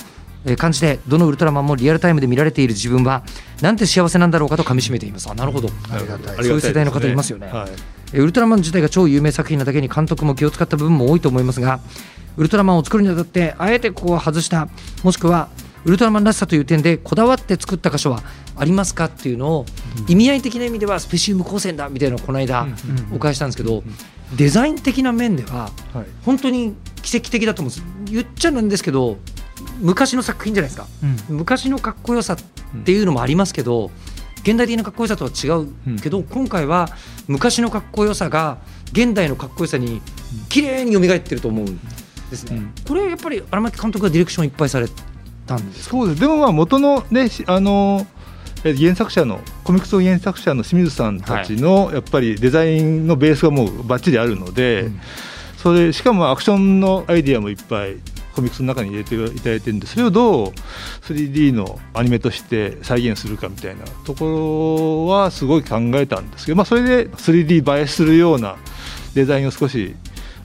[0.45, 3.23] えー感じてどのウルトラマンもリアルタイムで見られている自分は
[3.61, 5.29] なんて幸せなんだろうかと噛みしめています。
[5.29, 5.69] あなるほど。
[5.91, 7.47] ありがたいそういう世代の方いますよね。
[7.47, 7.69] はい。
[8.13, 11.79] えーウルトラマン自体が超有名作品なだけに監督も気を使った部分も多いと思いますが
[12.35, 14.67] ウルトラマンを作るにあたってあえてここは外した
[15.03, 15.47] もしくは
[15.85, 18.21] ウルトラマンらしさという点でこだわって作った箇所は
[18.57, 19.65] ありますかっていうのを
[20.09, 22.67] 意味合い的な意味ではスペシウム光線だみたいなのをこの間
[23.13, 23.81] お伺いしたんですけど
[24.35, 26.05] デザイン的な面でははい。
[26.23, 28.13] 本当に奇跡的だと思うんです。
[28.13, 29.17] 言っちゃなんですけど
[29.79, 30.87] 昔の作品じゃないですか。
[31.29, 31.37] うん。
[31.37, 32.37] 昔のかっこよさっ
[32.83, 33.91] ていうのもありますけど、
[34.43, 36.89] 現代的なかっこよさとは違うけど、今回は
[37.27, 38.57] 昔のかっこよさが
[38.91, 40.01] 現代のかっこよさに
[40.49, 41.79] 綺麗に蘇ってると思うん
[42.29, 42.73] ですね、うん。
[42.87, 44.87] これやっぱり荒牧監督がディレクションいっぱいされ
[45.45, 45.91] たんですか？
[45.91, 46.21] そうです。
[46.21, 48.20] でもまあ元のねしあのえ
[48.63, 55.01] 原作者のコミックスの原作者の清水さんたちのやっぱりデザインのベースがもうバッチリあるので、うん。
[55.61, 57.97] それしかもアクションのアイディアもいっぱい
[58.33, 60.47] コミックスの中に入れていただいてるんでそれをどう
[61.03, 68.57] 3D のアニメとして再現するかみたいなところはすごい考えたんですけど、まあ、それで 3D 映えするような
[69.13, 69.95] デザインを少し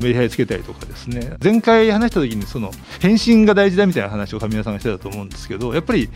[0.01, 1.37] メリハリつけたりとかですね。
[1.43, 6.11] 前回話した時にその変身が大事だみたいな話を神谷さんがしてたと思うんですけどやっぱり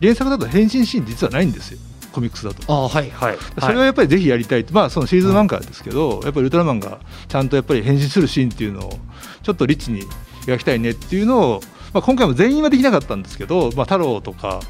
[0.00, 1.78] 原作だと変身シーン実はないんですよ
[2.12, 2.72] コミックスだと。
[2.72, 8.98] あはいはいそれはやっぱりぜひやりたいまあ、そのシーズン1からですけど、やっぱりウルトラマンがちゃんとやっぱり変身するシーンっていうのを
[9.42, 10.02] ちょっとリッチに
[10.46, 11.60] 描きたいねっていうのを、
[11.92, 14.60] まあ、今回も全員はできなかったんですけど、まあ、太郎とか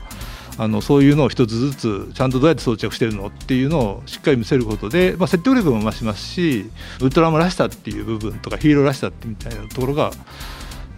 [0.58, 10.10] あのそういうのを一つずつちゃんとどうやって装着してるのっていうのをしっかり見せることで、まあ、説得力も増しますしウルトラマンらしさっていう部分とかヒーローらしさってみたいなところが、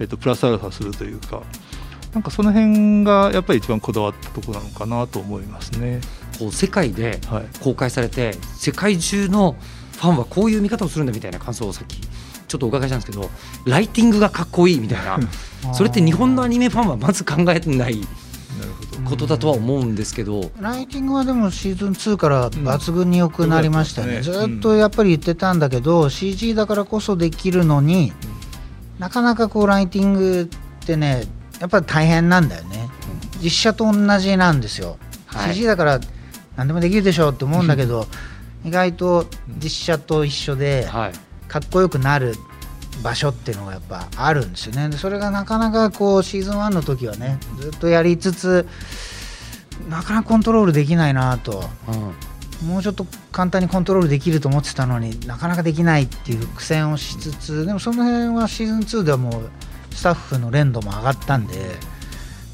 [0.00, 1.42] えっと、プラスアルファするというか。
[2.18, 6.00] なんかその辺がやっぱり一番こだわったところなのかなと思いますね。
[6.36, 7.44] こう世界ではい。
[7.60, 9.54] 公開されて世界中の
[9.92, 13.30] ファンはこういう見方をするんだみたいな感想をさっきちょっとお伺いしたんですけど
[13.66, 15.20] ライティングがかっこいいみたいな。
[15.72, 19.10] それって日本のアニメファンはまず考えないなるほど。
[19.10, 24.22] ことだとは思うんですけど、ライティングはでもシーズン2から抜群に良くなりましたね、うん。
[24.24, 28.12] ずっとやっぱり言ってたんだけど、CG だからこそできるのに、
[28.98, 31.24] なかなかこうライティングってね
[31.60, 32.88] やっぱり大変なんだよね、
[33.42, 35.54] 実写と同じなんですよ、はい。
[35.54, 36.00] CG だから
[36.56, 38.06] 何でもできるでしょうって思うんだけど
[38.64, 39.26] 意外と
[39.62, 41.12] 実写と一緒ではい、
[41.48, 42.34] かっこよくなる
[43.02, 44.88] 場所っていうのがやっぱあるんですよね。
[44.88, 48.66] でそれがなかなかこうシーズン1の時はねずっとやりつつ
[49.88, 51.64] なかなかコントロールできないなと。
[51.88, 52.14] うん。
[52.66, 59.50] もうちょっと簡単にコントロールできると思ってたのになかなかできないっていう苦戦をしつつでもその辺はシーズン2ではもう
[59.98, 61.54] スタッフの連度も上がったんで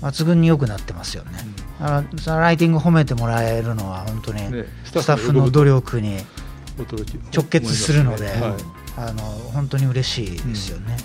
[0.00, 1.33] 抜群に良くなってますよね、
[1.78, 6.16] だからそのライティング褒めてもらえるのは本当にねスタッフの努力に
[7.35, 8.35] 直結するので、はい。
[8.96, 10.96] あの本当に嬉しいですよね。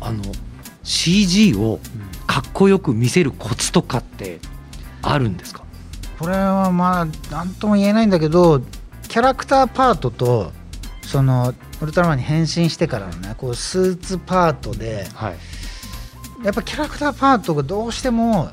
[0.00, 0.22] あの
[0.82, 1.80] CG を
[2.26, 4.38] かっこよく見せるコツとかって
[5.02, 5.64] あるんですか？
[6.18, 8.60] これはまあ何とも言えないんだけど
[9.08, 10.52] キャラクターパートと
[11.02, 15.36] そのウルトラマンに変身してからのねこうスーツパートではい
[16.44, 18.50] やっぱキャラクターパートがどうしても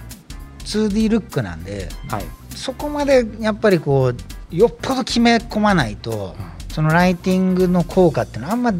[0.65, 2.25] 2D ルックなんではい。
[2.55, 4.13] そこまでやっぱりこ
[4.51, 6.35] うよっぽど決め込まないと
[6.69, 8.73] そのライティングの効果っていうのはあんま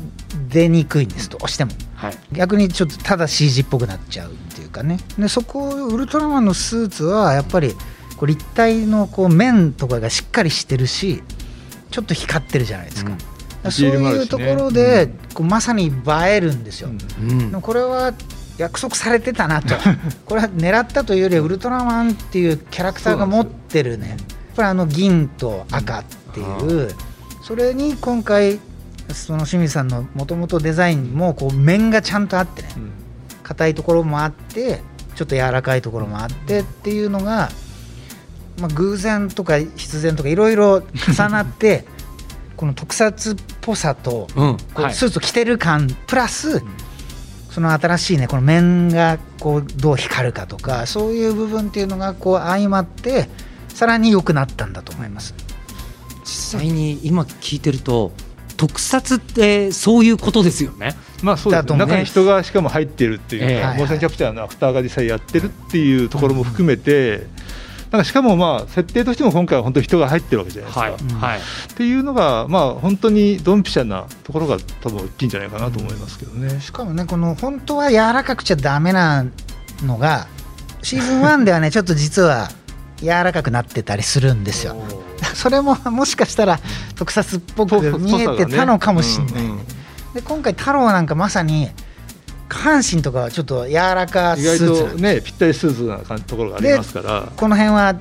[0.50, 1.72] 出にくいんですどうしても。
[1.96, 2.18] はい。
[2.32, 5.00] 逆にちょっとただ CG っぽくなっちゃうっていうかね。
[5.18, 7.74] でそこをウルトラマンのスーツはやっぱり
[8.18, 11.24] こう立体のこう面とかがしっかりしてるし
[11.92, 13.12] ちょっと光ってるじゃないですか,、
[13.64, 13.72] うん。
[13.72, 15.92] そういうところで、こうまさに映
[16.30, 17.62] えるんですよ、うん。
[17.62, 18.14] これは
[18.58, 19.76] 約束されてたなと。
[20.26, 24.10] これは狙ったというよりはウルトラマンっていうキャラクターが持ってるね。
[24.10, 24.18] やっ
[24.56, 26.44] ぱりあの銀と赤ってい
[26.86, 26.94] う。
[27.44, 28.60] それに今回
[29.14, 32.70] その清水さんのもともとデザインもこう面がちゃんとあってね。
[32.78, 32.92] うん。
[33.44, 34.82] 硬いところもあって
[35.16, 37.50] ちょっと柔らかいところもあってっていうのが、
[38.60, 41.86] まあ、偶然とか必然とかいろいろ重なって
[42.58, 46.64] この特撮っぽさとスーツを着てる感プラス、
[47.58, 53.30] その新しいねこの面がこうどう光るかとかそういう部分っていうのがこう相まって
[53.68, 55.34] さらに良くなったんだと思います。
[56.24, 58.12] 実際に今聞いてると
[58.58, 60.96] 特撮ってそういうことですよね。
[61.24, 61.64] まあそうですね。
[61.64, 61.88] だと思う。
[61.88, 63.78] 中に人がしかも入ってるっていうか、ええ。
[63.80, 67.26] モーションキャプチャーのアクターが実際やってるっていうところも含めて、
[67.92, 70.82] なんかしかもまあ設定としても今回は本当に人が入ってるわけじゃないですか。
[70.82, 71.42] はいうんはいっ
[71.76, 76.60] ていうのがまあ本当にドンピシャなところが多分大きいんじゃないかなと思いますけどね。
[76.62, 79.26] しかもねこの本当は柔らかくちゃダメな
[79.84, 80.28] のが
[80.82, 82.50] シーズン1ではねちょっと実は
[82.98, 84.76] 柔らかくなってたりするんですよ。
[85.34, 86.60] それももしかしたら
[86.96, 89.34] 特撮っぽく見えてたのかもしれない。
[89.46, 89.60] うんうん
[90.14, 91.70] で今回太郎なんかまさに
[92.48, 97.32] 下半身とかはちょっと柔らかス意外ーツなんでとねぴったりスーツなところがありますから。
[97.36, 97.96] この辺は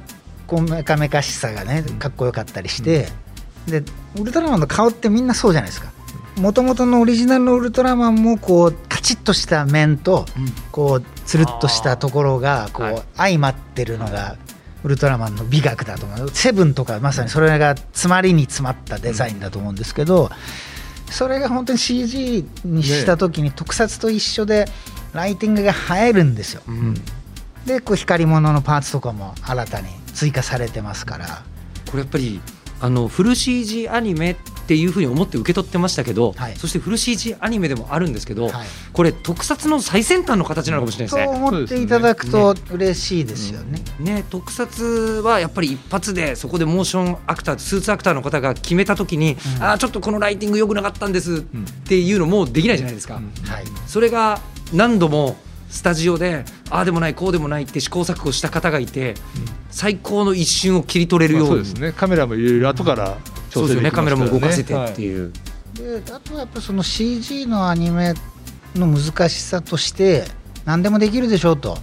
[0.46, 3.08] こうメカメカしさがねかっこよかったりして、
[3.66, 3.82] で
[4.18, 5.90] ウルトラマンの顔ってみんなそうじゃないですか。
[6.36, 10.26] もともとのオリジナルのウルトラマンもこうカチッとした面と
[10.70, 12.94] こうつるっとしたところがこはい。
[12.94, 14.36] う相まってるのが
[14.84, 16.30] ウルトラマンの美学だと思う。
[16.30, 20.30] セブンとかまさにそれが詰まりに詰まったデザインだと思うんですけど
[21.10, 24.66] それが本当に CG にした時に特撮と一緒で
[25.12, 26.62] ライティングが映えるんですよ。
[26.66, 26.94] うん。
[27.64, 31.42] でこう光り物のパーツとかも新たに追加されてますから。
[31.90, 32.40] これやっぱり
[32.80, 34.36] あのフル CG アニメっ
[34.66, 36.56] ていうふうに思って受け取ってましたけど、はい。
[36.56, 38.66] そしてフル CG アニメでもあるんですけど、はい。
[38.92, 41.36] これ特撮の最先端の形なのかもしれないとですね。
[41.36, 43.80] 思っていただくと嬉しいですよね。
[44.00, 49.62] ね、特撮はやっぱり一発でそこでモーションアクタースーツアクターの方が決めた時に、うん。
[49.62, 51.40] あーちょっとこのライティング良くなかったんですっ
[51.88, 53.24] ていうのもできないじゃないですか、はい。
[53.86, 54.40] それが
[54.72, 55.36] 何度も
[55.68, 59.14] スタジオでああでもないこうでもないって試行錯誤した方がいて、
[59.70, 61.92] 最高の一瞬を切り取れるように、まあそうですね。
[61.92, 63.18] カメラもいろいろ後から
[63.50, 63.90] そうですよね。
[63.90, 65.32] カメラも動かせてはいっていう、
[65.74, 68.14] であとはやっぱその CG のアニメ
[68.74, 70.24] の難しさとして
[70.64, 71.78] 何でもできるでしょうと。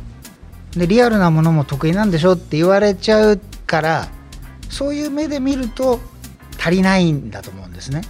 [0.71, 4.07] でリアルなものも得意なんでしょって言われちゃうから
[4.69, 5.99] そういう目で見ると
[6.59, 8.01] 足りないんだと思うんですね。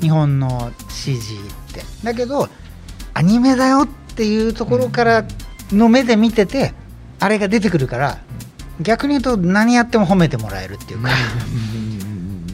[0.00, 1.82] 日本の CG って。
[2.02, 2.48] だけど
[3.14, 5.24] アニメだよっていうところから
[5.70, 6.74] の目で見てて
[7.20, 8.18] あれが出てくるから
[8.80, 11.10] 逆に言うと何やっても褒めてもらえるっていうか。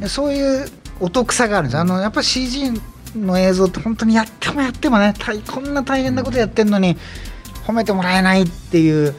[0.00, 0.68] でそういう
[1.00, 1.78] お得さがあるんです。
[1.78, 2.72] あのやっぱり CG
[3.14, 6.96] の映像って本当にやってもやってもね大こんな大変なことやってるのに
[7.66, 9.14] 褒めてもらえないっていう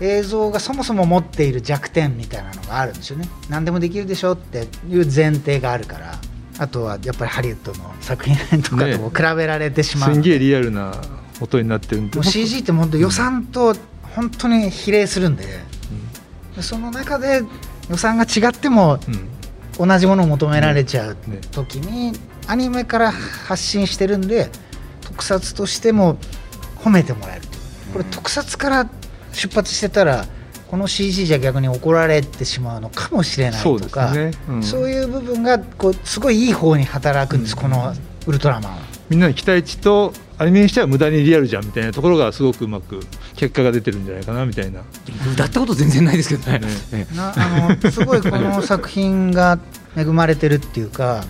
[0.00, 3.28] 映像がそもそも持っている弱点みたいなのがあるんですよね。
[3.50, 6.18] 何でもできるでしょっていう前提があるから。
[6.56, 10.94] あとはやっぱりハリウッドの作品とかとも比べられてしまう、すんげえリアルな
[11.40, 12.14] 音になってるんで。
[12.14, 13.74] もう CG って本当予算と
[14.14, 15.44] 本当に比例するんで、
[16.56, 17.42] でその中で
[17.90, 19.28] 予算が違ってもうん。
[19.76, 24.48] 同じものを求められちゃうね時にアニメから発信してるんで
[25.00, 26.16] 特撮としても
[26.76, 27.42] 褒めてもらえる
[27.92, 28.88] これ特撮から
[29.32, 30.26] 出発してたら
[30.70, 34.30] この CG じゃ逆に怒られてしまうのかもしれないとかね。
[34.48, 34.62] うん。
[34.62, 37.94] そういう部分がこうすごいいい方に働くんです、この
[38.26, 38.78] ウルトラマンは。
[39.08, 43.00] みんなの期待値とアニメにしては無駄にリアルじゃんみたいなところがすごくうまく
[43.36, 44.82] 結果が出てるんじゃないかなみたいな
[45.36, 46.60] だったこと全然ないですけどね。
[46.92, 49.58] ねあのすごいこの作品が
[49.96, 51.24] 恵まれてるっていうか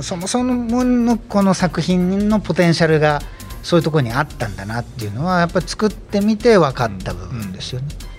[0.00, 3.20] そもそものこの作品のポテンシャルが
[3.62, 7.88] そういうところにあったんだなっていうのはやっぱり作ってみて分かった部分ですよね。
[7.88, 8.11] いやでも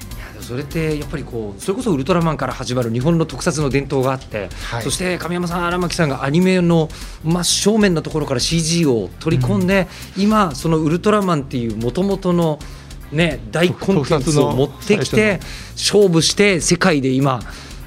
[0.44, 4.84] それってやっぱりこうそれこそウルトラマンから始まる日本の特撮の伝統があって、はい。
[4.84, 6.90] そして神山さん荒牧さんがアニメの
[7.24, 12.60] 真正面のところから CG を取り込んで、今そのウルトラマンっていうもともとの
[13.12, 15.40] ね大コンテンツを持ってきて
[15.74, 17.40] 勝負して世界で今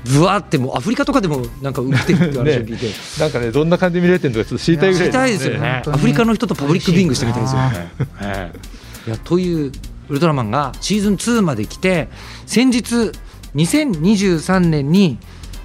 [0.05, 2.90] ぶわってもうアフリカとかでもなんか売ってるって話を聞いて。
[3.21, 5.83] なんかねどんな感じで見られてるのかちょっと知りたいぐらい知りたいですよね。
[5.87, 7.88] アフリカの人とパブリックビングしてみたいですよね。
[8.23, 9.71] ええいやという
[10.09, 12.09] ウルトラマンがシーズン2まで来て
[12.47, 13.12] 先日
[13.55, 15.19] 2023年に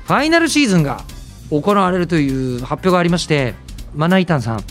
[0.06, 1.04] ファイナルシーズンが
[1.50, 3.54] 行われるという発表がありまして
[3.94, 4.66] マナイタンさんフ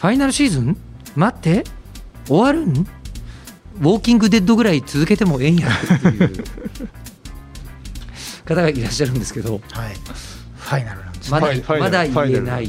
[0.00, 0.76] ァイナルシーズン？
[1.16, 1.64] 待って
[2.26, 2.72] 終わるん？
[2.78, 6.44] ウォーキングデッドぐらい続けてもええんやっていう
[8.44, 9.60] 方がいらっしゃるんですけど。
[9.72, 9.94] はい、
[10.56, 11.07] ファイナル。
[11.30, 12.68] まだまだ言えないっ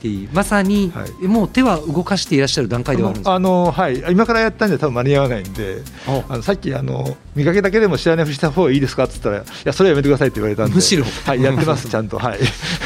[0.00, 0.28] ていう。
[0.32, 1.26] まさに、はい。
[1.26, 3.34] もう手は動かしていらっしゃる段階ではあるんですか？
[3.34, 4.02] あのはい。
[4.10, 6.22] 今からやったんじゃ多分間に合わないんであ。
[6.28, 10.74] あのさっきあの見かけだけでも知らないふりした方がいいですかっつったらいやそれはやめてくださいって言われたんで。
[10.74, 11.04] むしろ。
[11.24, 12.18] はいやってます ちゃんと。
[12.18, 12.38] はい。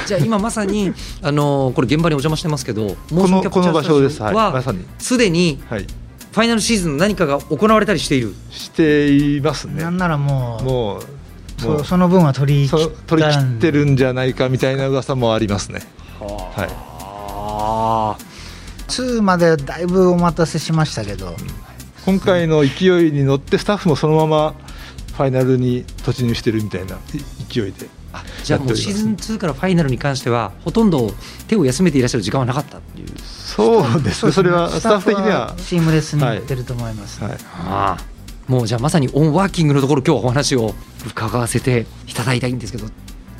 [0.07, 4.23] じゃあ今まさにあのーこれ現場にお邪魔してますけどこションキャプチャーのこの場所です。
[4.23, 4.85] はいはまさに。
[4.99, 5.87] すでにはい。
[6.33, 8.35] ファイナルシーズンの何かが行われたりしている？
[8.51, 9.83] していますね。
[9.83, 11.03] なんならもうもうも
[11.63, 15.81] そうその分は取り切取り切ってるんじゃないかみたいな噂もありますね。
[16.21, 16.69] はい。
[16.71, 18.17] あ
[18.89, 21.35] 2までだいぶお待たせしましたけど、
[22.05, 24.55] 今回の勢いに乗ってスタッフもそのまま
[25.15, 26.99] ファイナルに突入してるみたいない
[27.49, 27.89] 勢いで。
[28.15, 31.15] あじゃあもうシーズン2からファイナルに関してはほとんど
[31.49, 33.09] 手を休めていらっしゃる時間はなかったっていう。
[33.19, 34.33] そうですね。
[34.33, 35.55] それはスタッフ的には。
[35.57, 36.39] シームレスにい。
[36.39, 37.33] ってると思います、はい。
[37.33, 38.12] ああ
[38.53, 40.75] もうじゃあまさにオンワーキングのところ今日はお話を
[41.07, 42.87] 伺わせていただいたいんですけど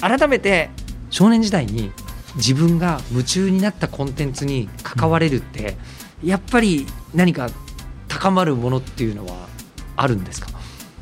[0.01, 0.71] 改めて
[1.11, 1.93] 少年時代に
[2.37, 5.77] 自分が夢中になったコンテンツに関われるって、
[6.25, 7.51] やっぱり何か
[8.09, 9.49] 高まるものっていうのは
[9.97, 10.49] あるんですか？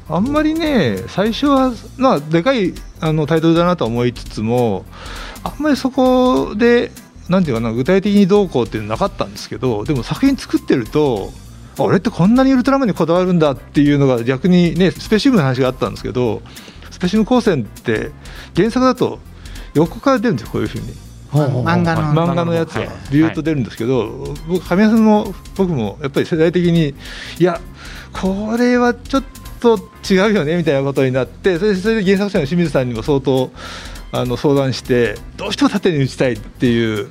[0.08, 4.84] あんまりね最初はまあでかいあのタイトルだなと思いつつも
[5.44, 6.90] あんまりそこで
[7.28, 11.30] なんていうかな具体的にどうこうっていうのなかったんですけどでも作品作ってると
[11.80, 16.42] あ俺ってこんなにウルトラマンにこだわるんだっていうのが逆にねスペシウムの話があったんですけど
[16.90, 18.10] スペシウム光線って
[18.54, 19.18] 原作だと
[19.74, 21.10] 横から出るんですよこういうふうに。
[21.32, 22.80] 漫画の漫画のやつは。
[22.80, 22.90] はい。
[23.12, 26.92] ビューッと出るんですけど、僕神谷さんも僕もやっぱり世代的に
[27.38, 27.60] いや
[28.12, 29.24] これはちょっ
[29.60, 29.78] と
[30.10, 33.52] 違うよねみたいなことになってそれでそれで原作者の清水さんにも相当
[34.12, 37.10] あの相談してどうしても縦に打ちたいっていう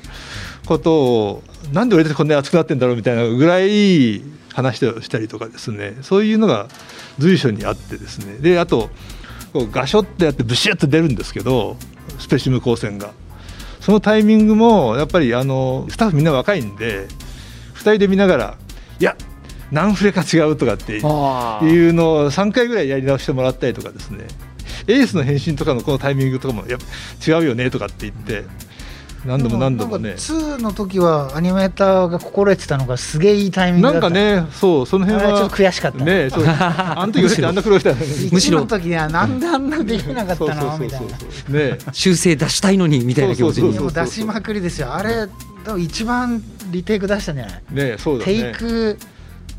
[0.66, 4.22] ことをなんで俺たちこんなに熱くなってんだろうみたいなぐらい
[4.60, 6.68] 話をしたりとかですねそういうのが
[7.18, 8.38] 随所にあってですね。
[8.40, 8.90] であと
[9.54, 11.78] こうガショってやってブシュッと出るんですけど
[12.20, 13.12] スペシウム光線が。
[13.80, 17.08] そのタイミングもやっぱりあのスタッフみんな若いんで
[17.76, 18.58] 2人で見ながら
[19.00, 19.16] いや
[19.72, 24.26] 何フレか違うとかっていうあのを3回ぐらいやり直してもらったりとかですね。
[24.88, 28.44] エースの変身とかのこのタイミングとかもやっぱ違うよねとかって言って
[29.26, 30.10] 何度も何度もね。
[30.10, 34.10] なんか2の時はアニメーターが心得てたのがすげえいいタイミングだった。
[34.10, 36.04] なんかねそうその辺はちょっと悔しかった。
[36.06, 38.30] ねそうあの時俺ってあんな苦労したのに。
[38.32, 38.60] むしろ。
[38.60, 41.02] 1の時にはなんであんなできなかったのみたい
[41.52, 41.60] な。
[41.60, 41.78] ね。
[41.92, 43.94] 修正出したいのにみたいな気持ちに。
[43.94, 44.94] 出しまくりですよ。
[44.94, 45.28] あれ
[45.66, 47.62] 多分一番リテイク出したんじゃない？
[47.72, 48.98] ねそうだテねイク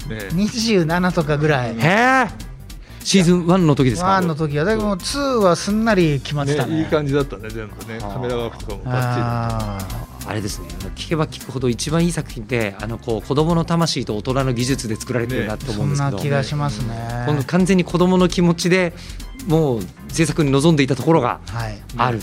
[0.09, 0.17] ね。
[0.33, 1.71] 27とかぐらい。
[1.71, 2.50] へえ
[3.03, 4.65] シーズン1の時ですか？1の時は。
[4.65, 6.75] だけども2はすんなり決まってたね。
[6.75, 7.99] ねいい感じだったね全部ね。
[8.01, 9.79] カメラワークとかもバッチリあ
[10.27, 17.25] あれですね聞けば聞くほど一番いい作品ってあのこう子供の魂と大人の技術で作られてるなと思うんですけど、な気がしますね。
[17.27, 18.93] この完全に子供の気持ちで
[19.49, 21.79] もう制作に臨んでいたところがはい。
[21.97, 22.21] ある、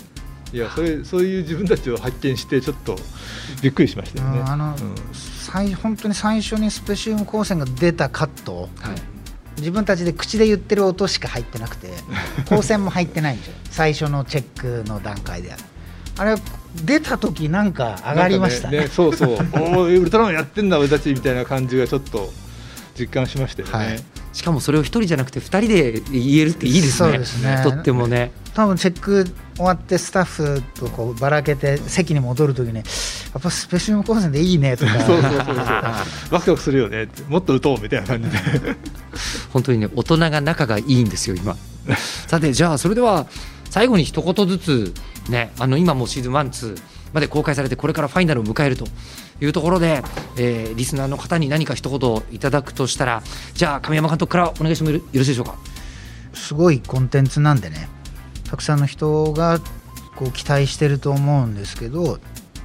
[0.53, 2.95] いやそれそういう自分たちを発見してちょっと
[3.61, 4.39] びっくりしましたよね。
[4.39, 4.95] うんあのうん。
[5.13, 8.61] 最本当に最初にスペシウム光線が出たカット。
[8.61, 9.16] はい
[9.57, 11.89] 自分たちで口で言ってる音しか入ってなくて
[12.45, 13.53] 光線も入ってないんですよ。
[13.71, 15.53] 最初のチェックの段階で
[16.17, 16.35] あれ
[16.83, 18.77] 出た時なんか上がりましたね。
[18.77, 19.29] なんかそうそう。
[19.33, 22.31] おーウルトラマンやってんだ俺たちみたいな感じがちょっと
[22.99, 23.73] 実感しましたよね。
[23.73, 24.03] はい。
[24.33, 27.09] しかもそれを一人じゃなくて二人で言えるっていいですね。
[27.09, 27.61] そうですね。
[27.63, 32.83] とってもね多分チェック終わってスタッフとこうばらけて席に戻る時にやっ
[33.39, 34.99] ぱスペシウム光線でいいねとか。
[35.01, 35.55] そうそうそうそう。
[36.33, 38.75] ワクワクするよねもっと打とうみたいな感じで。
[39.53, 41.55] 本当にね大人が仲がいいんですよ今。
[42.25, 43.27] さてじゃあそれでは
[43.69, 44.93] 最後に一言ずつ
[45.29, 46.77] ねあの今もうシーズン12
[47.13, 48.87] まで公開されてこれからファイナルを迎えると
[49.39, 50.03] いうところで、
[50.35, 53.21] えーリスナーの方に何か一言いただくとしたら
[53.53, 55.53] じゃあ亀山監督からお願いしてもよろしいでしょうか？
[56.33, 57.87] すごいコンテンツなんでね
[58.49, 59.59] たくさんの人が
[60.15, 62.19] こう期待してると思うんですけど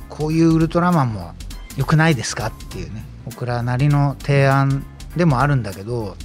[0.08, 1.34] こういうウルトラマンも
[1.76, 4.84] 良くないですかっていうね僕らなりの提案
[5.16, 6.16] でもあるんだけど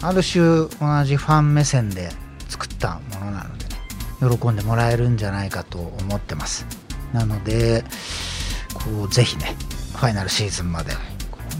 [0.00, 0.42] ある種
[0.80, 2.10] 同じファン目線で
[2.48, 6.66] 作ったものなのでね喜んでもらえるんじゃないかと思ってます。
[7.12, 7.84] なので
[8.74, 9.56] こうぜひね
[9.94, 10.92] ファイナルシーズンまで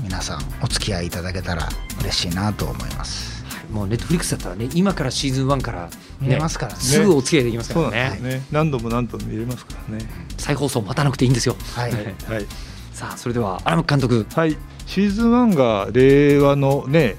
[0.03, 1.69] 皆さんお付き合いいただけたら
[2.01, 3.32] 嬉しいなと思います。
[3.73, 6.81] もうネットフリックスだったらね今からシーズン1から、ね、見れますからね。
[6.81, 8.19] すぐお付き合いできますからね。
[8.21, 8.43] ね。
[8.53, 10.07] 何度も何度も見れますからね。
[10.39, 11.57] 再放送待たなくていいんですよ。
[11.75, 12.05] はい、はい。
[12.05, 12.47] はい。
[12.93, 14.27] さあそれでは荒牧監督。
[14.35, 14.57] はい、
[14.87, 17.17] シーズン1が令和のね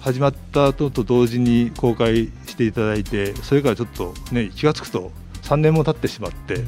[0.00, 5.10] 始まったのと同時に公開していただいてそれからちょっとね気が付くと
[5.42, 6.64] 3年も経ってしまって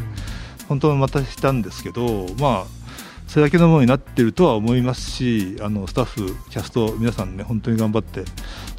[0.69, 2.81] 本当はまたしたんですけどまあ
[3.29, 8.25] それだけのものになってるとは思いますしあのスタッフキャスト皆さんね本当に頑張って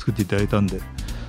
[0.01, 0.81] 作っていただいたんで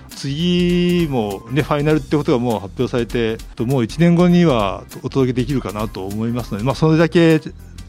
[0.08, 7.40] 次もねファイナルってことがもう発表されてもう1年後にはお届けできるかなと思いますので、まあ、それだけ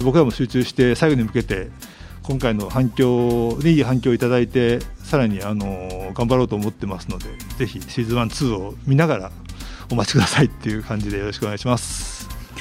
[0.04, 1.70] 僕らも集中して最後に向けて
[2.24, 7.26] 今回の反響にいい反響をいただいてさらにあの頑張ろうと思ってますので
[7.58, 9.32] ぜひシーズン1、2を見ながら
[9.92, 12.13] お待ちくださいっていう感じでよろしくお願いします。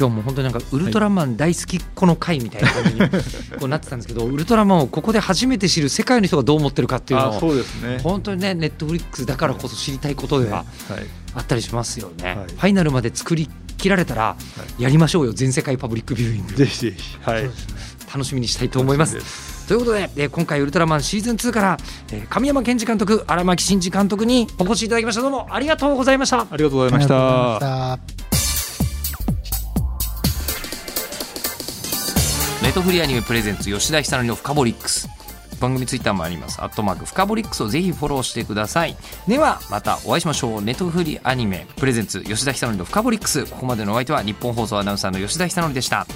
[0.02, 3.00] 今日も本当になんかウルトラマン大好きっ子の会みたいな感じに
[3.60, 8.00] こうなってたんですけど ウルトラマンをここで初めて知る世界の人がどう思ってるかっていうのあをそうですね。
[8.02, 11.06] 本当にねネットフリックスだからこそ知りたいことでははい。
[11.34, 12.36] あったりしますよね、はい。
[12.36, 13.48] ファイナルまで作り
[13.78, 14.34] 切られたら
[14.76, 16.54] やりましょうよ全世界パブリックビューイング。
[16.54, 17.18] ぜひぜひ。
[17.22, 17.48] はい。
[18.12, 19.16] 楽しみにしたいと思います。
[19.68, 21.78] ということで、えー今回ウルトラマンシーズン2から、
[22.10, 25.22] えー神山健二監督荒牧真二監督にお越しいただきました。
[25.22, 26.40] どうもありがとうございました。
[26.40, 28.21] ありがとうございました
[32.62, 35.08] ネットフリアニメプレゼンツ吉田久典のフカボリックス。
[35.60, 36.62] 番組ツイッターもあります。
[36.62, 38.96] アットマークフカボリックスをぜひフォローしてください。
[39.26, 40.62] ではまたお会いしましょう。
[40.62, 43.46] ネトフリアニメプレゼンツ吉田久典のフカボリックス。
[43.46, 46.06] ここまでのお相手は日本放送アナウンサーの吉田久典でした。